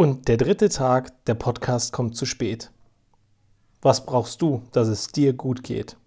[0.00, 2.70] Und der dritte Tag, der Podcast kommt zu spät.
[3.82, 5.98] Was brauchst du, dass es dir gut geht?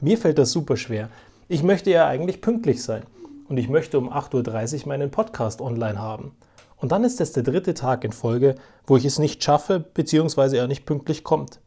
[0.00, 1.10] Mir fällt das super schwer.
[1.46, 3.02] Ich möchte ja eigentlich pünktlich sein
[3.46, 6.34] und ich möchte um 8.30 Uhr meinen Podcast online haben.
[6.78, 8.54] Und dann ist es der dritte Tag in Folge,
[8.86, 11.60] wo ich es nicht schaffe, beziehungsweise er nicht pünktlich kommt.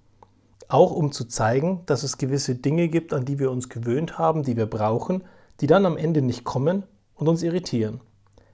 [0.69, 4.41] Auch um zu zeigen, dass es gewisse Dinge gibt, an die wir uns gewöhnt haben,
[4.41, 5.23] die wir brauchen,
[5.61, 6.81] die dann am Ende nicht kommen
[7.13, 8.01] und uns irritieren.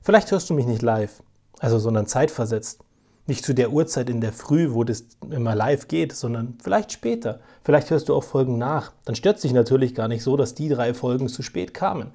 [0.02, 1.24] Vielleicht hörst du mich nicht live,
[1.60, 2.85] also sondern zeitversetzt.
[3.28, 7.40] Nicht zu der Uhrzeit in der Früh, wo das immer live geht, sondern vielleicht später.
[7.64, 8.92] Vielleicht hörst du auch Folgen nach.
[9.04, 12.12] Dann stört sich natürlich gar nicht so, dass die drei Folgen zu spät kamen.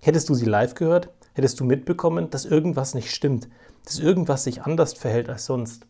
[0.00, 3.48] Hättest du sie live gehört, hättest du mitbekommen, dass irgendwas nicht stimmt,
[3.84, 5.86] dass irgendwas sich anders verhält als sonst.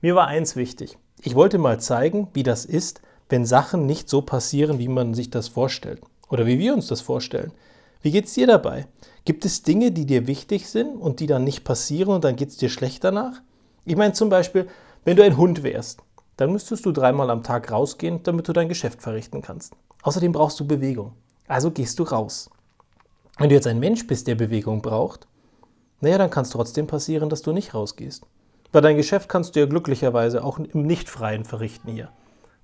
[0.00, 0.98] Mir war eins wichtig.
[1.20, 5.30] Ich wollte mal zeigen, wie das ist, wenn Sachen nicht so passieren, wie man sich
[5.30, 6.00] das vorstellt.
[6.28, 7.52] Oder wie wir uns das vorstellen.
[8.00, 8.86] Wie geht es dir dabei?
[9.24, 12.48] Gibt es Dinge, die dir wichtig sind und die dann nicht passieren und dann geht
[12.48, 13.40] es dir schlecht danach?
[13.84, 14.68] Ich meine zum Beispiel,
[15.04, 16.02] wenn du ein Hund wärst,
[16.36, 19.74] dann müsstest du dreimal am Tag rausgehen, damit du dein Geschäft verrichten kannst.
[20.02, 21.12] Außerdem brauchst du Bewegung.
[21.48, 22.50] Also gehst du raus.
[23.38, 25.26] Wenn du jetzt ein Mensch bist, der Bewegung braucht,
[26.00, 28.24] naja, dann kann es trotzdem passieren, dass du nicht rausgehst.
[28.70, 32.10] Weil dein Geschäft kannst du ja glücklicherweise auch im Nicht-Freien verrichten hier.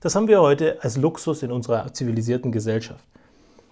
[0.01, 3.05] Das haben wir heute als Luxus in unserer zivilisierten Gesellschaft.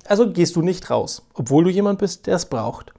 [0.05, 2.93] Also gehst du nicht raus, obwohl du jemand bist, der es braucht.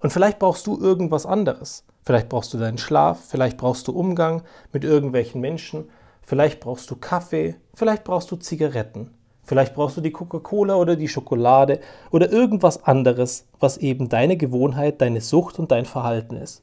[0.00, 1.84] Und vielleicht brauchst du irgendwas anderes.
[2.04, 5.88] Vielleicht brauchst du deinen Schlaf, vielleicht brauchst du Umgang mit irgendwelchen Menschen,
[6.22, 9.10] vielleicht brauchst du Kaffee, vielleicht brauchst du Zigaretten,
[9.44, 11.80] vielleicht brauchst du die Coca-Cola oder die Schokolade
[12.10, 16.62] oder irgendwas anderes, was eben deine Gewohnheit, deine Sucht und dein Verhalten ist.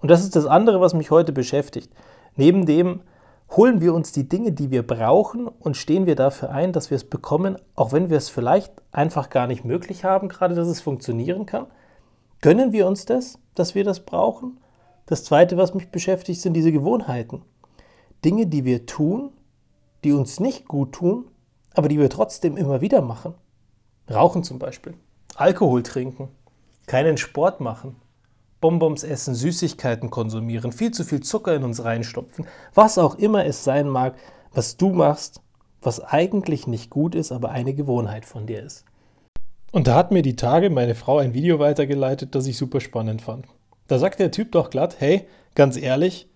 [0.00, 1.90] Und das ist das andere, was mich heute beschäftigt.
[2.36, 3.00] Neben dem
[3.56, 6.96] holen wir uns die Dinge, die wir brauchen und stehen wir dafür ein, dass wir
[6.96, 10.80] es bekommen, auch wenn wir es vielleicht einfach gar nicht möglich haben, gerade dass es
[10.80, 11.66] funktionieren kann.
[12.40, 14.58] Gönnen wir uns das, dass wir das brauchen?
[15.06, 17.42] Das Zweite, was mich beschäftigt, sind diese Gewohnheiten.
[18.24, 19.32] Dinge, die wir tun,
[20.04, 21.30] die uns nicht gut tun,
[21.74, 23.34] aber die wir trotzdem immer wieder machen.
[24.10, 24.94] Rauchen zum Beispiel,
[25.34, 26.28] Alkohol trinken,
[26.86, 27.96] keinen Sport machen,
[28.60, 33.64] Bonbons essen, Süßigkeiten konsumieren, viel zu viel Zucker in uns reinstopfen, was auch immer es
[33.64, 34.16] sein mag,
[34.52, 35.40] was du machst,
[35.80, 38.84] was eigentlich nicht gut ist, aber eine Gewohnheit von dir ist.
[39.78, 43.22] Und da hat mir die Tage meine Frau ein Video weitergeleitet, das ich super spannend
[43.22, 43.46] fand.
[43.86, 46.28] Da sagt der Typ doch glatt, hey, ganz ehrlich,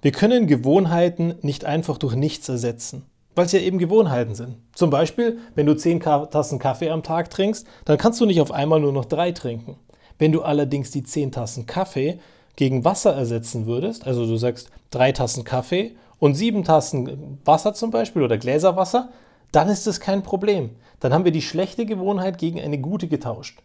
[0.00, 4.56] wir können Gewohnheiten nicht einfach durch nichts ersetzen, weil es ja eben Gewohnheiten sind.
[4.74, 8.50] Zum Beispiel, wenn du 10 Tassen Kaffee am Tag trinkst, dann kannst du nicht auf
[8.50, 9.76] einmal nur noch drei trinken.
[10.18, 12.18] Wenn du allerdings die 10 Tassen Kaffee
[12.56, 17.90] gegen Wasser ersetzen würdest, also du sagst drei Tassen Kaffee und sieben Tassen Wasser zum
[17.90, 19.10] Beispiel oder Gläserwasser,
[19.52, 20.70] dann ist das kein Problem.
[21.00, 23.58] Dann haben wir die schlechte Gewohnheit gegen eine gute getauscht.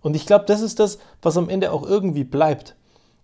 [0.00, 2.76] Und ich glaube, das ist das, was am Ende auch irgendwie bleibt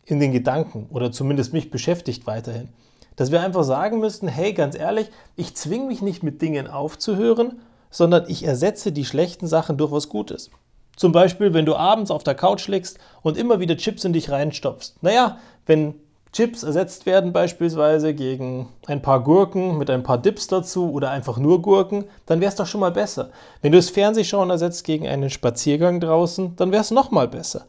[0.07, 2.69] in den Gedanken oder zumindest mich beschäftigt weiterhin.
[3.17, 7.61] Dass wir einfach sagen müssten, hey, ganz ehrlich, ich zwinge mich nicht mit Dingen aufzuhören,
[7.91, 10.51] sondern ich ersetze die schlechten Sachen durch was Gutes.
[10.97, 14.31] Zum Beispiel, wenn du abends auf der Couch liegst und immer wieder Chips in dich
[14.31, 15.03] reinstopfst.
[15.03, 15.95] Naja, wenn
[16.33, 21.39] Chips ersetzt werden beispielsweise gegen ein paar Gurken mit ein paar Dips dazu oder einfach
[21.39, 23.31] nur Gurken, dann wäre es doch schon mal besser.
[23.63, 27.67] Wenn du das Fernsehschauen ersetzt gegen einen Spaziergang draußen, dann wäre es noch mal besser.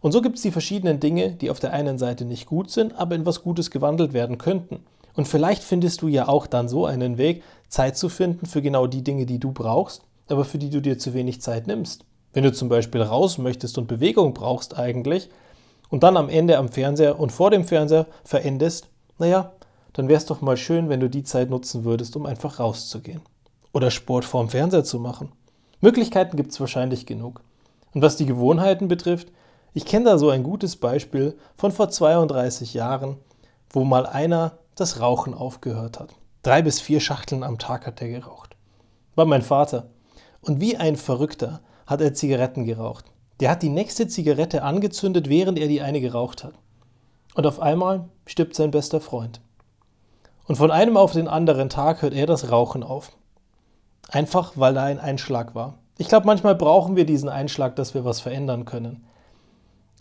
[0.00, 2.98] Und so gibt es die verschiedenen Dinge, die auf der einen Seite nicht gut sind,
[2.98, 4.80] aber in was Gutes gewandelt werden könnten.
[5.14, 8.86] Und vielleicht findest du ja auch dann so einen Weg, Zeit zu finden für genau
[8.86, 12.04] die Dinge, die du brauchst, aber für die du dir zu wenig Zeit nimmst.
[12.32, 15.28] Wenn du zum Beispiel raus möchtest und Bewegung brauchst eigentlich,
[15.90, 18.88] und dann am Ende am Fernseher und vor dem Fernseher verendest,
[19.18, 19.52] naja,
[19.92, 23.22] dann wäre es doch mal schön, wenn du die Zeit nutzen würdest, um einfach rauszugehen.
[23.72, 25.32] Oder Sport vorm Fernseher zu machen.
[25.80, 27.40] Möglichkeiten gibt es wahrscheinlich genug.
[27.94, 29.28] Und was die Gewohnheiten betrifft,
[29.74, 33.16] ich kenne da so ein gutes Beispiel von vor 32 Jahren,
[33.70, 36.14] wo mal einer das Rauchen aufgehört hat.
[36.42, 38.56] Drei bis vier Schachteln am Tag hat er geraucht.
[39.14, 39.88] War mein Vater.
[40.40, 43.04] Und wie ein Verrückter hat er Zigaretten geraucht.
[43.40, 46.54] Der hat die nächste Zigarette angezündet, während er die eine geraucht hat.
[47.34, 49.40] Und auf einmal stirbt sein bester Freund.
[50.46, 53.12] Und von einem auf den anderen Tag hört er das Rauchen auf.
[54.08, 55.74] Einfach weil da ein Einschlag war.
[55.98, 59.04] Ich glaube, manchmal brauchen wir diesen Einschlag, dass wir was verändern können.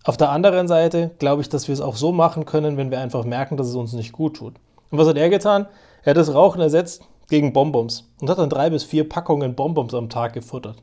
[0.04, 3.00] Auf der anderen Seite glaube ich, dass wir es auch so machen können, wenn wir
[3.00, 4.56] einfach merken, dass es uns nicht gut tut.
[4.90, 5.68] Und was hat er getan?
[6.04, 9.94] Er hat das Rauchen ersetzt gegen Bonbons und hat dann drei bis vier Packungen Bonbons
[9.94, 10.82] am Tag gefuttert.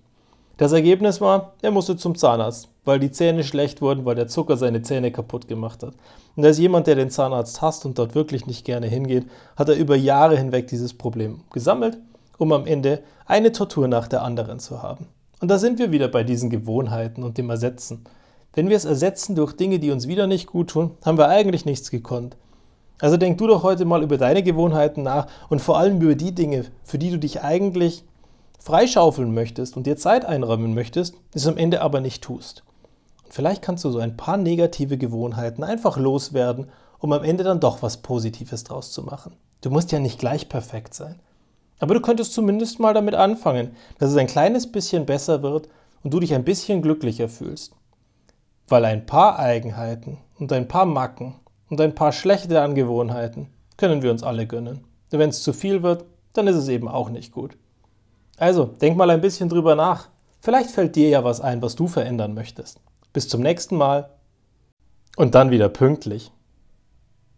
[0.56, 4.56] Das Ergebnis war, er musste zum Zahnarzt, weil die Zähne schlecht wurden, weil der Zucker
[4.56, 5.94] seine Zähne kaputt gemacht hat.
[6.36, 9.74] Und als jemand, der den Zahnarzt hasst und dort wirklich nicht gerne hingeht, hat er
[9.74, 11.98] über Jahre hinweg dieses Problem gesammelt,
[12.38, 15.08] um am Ende eine Tortur nach der anderen zu haben.
[15.40, 18.04] Und da sind wir wieder bei diesen Gewohnheiten und dem Ersetzen.
[18.52, 21.64] Wenn wir es ersetzen durch Dinge, die uns wieder nicht gut tun, haben wir eigentlich
[21.64, 22.36] nichts gekonnt.
[23.00, 26.32] Also denk du doch heute mal über deine Gewohnheiten nach und vor allem über die
[26.32, 28.04] Dinge, für die du dich eigentlich
[28.64, 32.64] freischaufeln möchtest und dir Zeit einräumen möchtest, es am Ende aber nicht tust.
[33.24, 37.60] Und vielleicht kannst du so ein paar negative Gewohnheiten einfach loswerden, um am Ende dann
[37.60, 39.36] doch was Positives draus zu machen.
[39.60, 41.20] Du musst ja nicht gleich perfekt sein.
[41.78, 45.68] Aber du könntest zumindest mal damit anfangen, dass es ein kleines bisschen besser wird
[46.02, 47.74] und du dich ein bisschen glücklicher fühlst.
[48.66, 51.34] Weil ein paar Eigenheiten und ein paar Macken
[51.68, 54.84] und ein paar schlechte Angewohnheiten können wir uns alle gönnen.
[55.10, 57.58] Wenn es zu viel wird, dann ist es eben auch nicht gut.
[58.36, 60.08] Also, denk mal ein bisschen drüber nach.
[60.40, 62.80] Vielleicht fällt dir ja was ein, was du verändern möchtest.
[63.12, 64.10] Bis zum nächsten Mal.
[65.16, 66.32] Und dann wieder pünktlich.